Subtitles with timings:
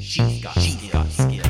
[0.00, 1.46] She's got, skills.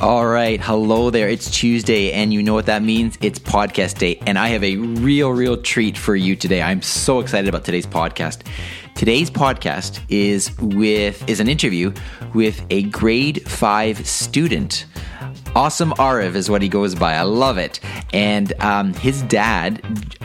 [0.00, 1.28] All right, hello there.
[1.28, 3.16] It's Tuesday, and you know what that means?
[3.20, 6.62] It's podcast day, and I have a real, real treat for you today.
[6.62, 8.40] I'm so excited about today's podcast.
[8.96, 11.92] Today's podcast is with is an interview
[12.34, 14.86] with a grade five student.
[15.54, 17.14] Awesome Ariv is what he goes by.
[17.14, 17.78] I love it.
[18.12, 19.80] And um, his dad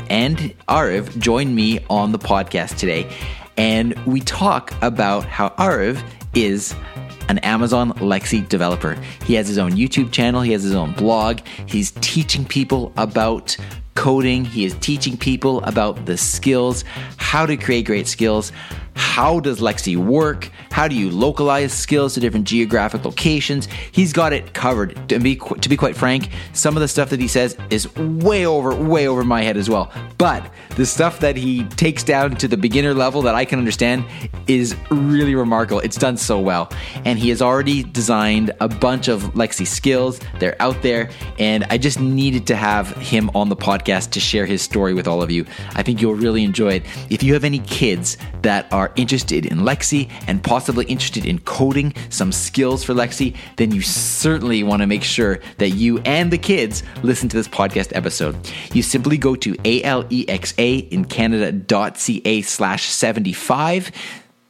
[0.09, 0.38] and
[0.68, 3.07] Ariv joined me on the podcast today,
[3.55, 6.04] and we talk about how Ariv
[6.34, 6.75] is
[7.30, 8.98] an Amazon Alexa developer.
[9.26, 11.40] He has his own YouTube channel, he has his own blog.
[11.66, 13.55] He's teaching people about
[13.95, 16.84] coding, he is teaching people about the skills,
[17.18, 18.52] how to create great skills.
[18.97, 20.49] How does Alexa work?
[20.71, 23.67] How do you localize skills to different geographic locations?
[23.91, 25.09] He's got it covered.
[25.09, 28.45] To be, to be quite frank, some of the stuff that he says is way
[28.45, 29.91] over, way over my head as well.
[30.17, 34.03] But the stuff that he takes down to the beginner level that I can understand
[34.47, 35.79] is really remarkable.
[35.81, 36.71] It's done so well.
[37.05, 40.20] And he has already designed a bunch of Alexa skills.
[40.39, 41.09] They're out there.
[41.37, 45.07] And I just needed to have him on the podcast to share his story with
[45.07, 45.45] all of you.
[45.76, 46.84] I think you'll really enjoy it.
[47.09, 51.93] If you have any kids that are interested in Alexa and possibly interested in coding
[52.10, 56.38] some skills for Alexa, then you certainly want to make sure that you and the
[56.38, 58.35] kids listen to this podcast episode.
[58.74, 63.91] You simply go to alexa in canada.ca slash 75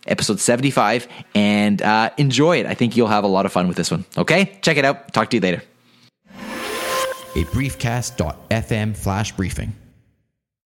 [0.08, 2.66] episode 75 and uh, enjoy it.
[2.66, 4.06] I think you'll have a lot of fun with this one.
[4.18, 4.58] Okay?
[4.62, 5.14] Check it out.
[5.14, 5.62] Talk to you later.
[7.36, 9.76] A briefcast.fm flash briefing.